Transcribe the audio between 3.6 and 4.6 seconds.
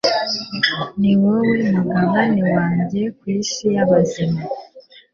y’abazima»